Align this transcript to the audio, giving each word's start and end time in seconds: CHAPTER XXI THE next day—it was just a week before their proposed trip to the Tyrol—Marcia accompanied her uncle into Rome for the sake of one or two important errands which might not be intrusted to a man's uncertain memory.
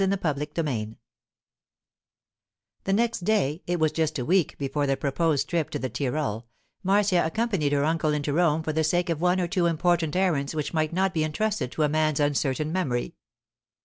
CHAPTER 0.00 0.16
XXI 0.16 0.94
THE 2.84 2.92
next 2.92 3.24
day—it 3.24 3.80
was 3.80 3.90
just 3.90 4.16
a 4.16 4.24
week 4.24 4.56
before 4.56 4.86
their 4.86 4.94
proposed 4.94 5.48
trip 5.50 5.70
to 5.70 5.78
the 5.80 5.88
Tyrol—Marcia 5.88 7.26
accompanied 7.26 7.72
her 7.72 7.84
uncle 7.84 8.12
into 8.12 8.32
Rome 8.32 8.62
for 8.62 8.72
the 8.72 8.84
sake 8.84 9.10
of 9.10 9.20
one 9.20 9.40
or 9.40 9.48
two 9.48 9.66
important 9.66 10.14
errands 10.14 10.54
which 10.54 10.72
might 10.72 10.92
not 10.92 11.12
be 11.14 11.24
intrusted 11.24 11.72
to 11.72 11.82
a 11.82 11.88
man's 11.88 12.20
uncertain 12.20 12.70
memory. 12.70 13.16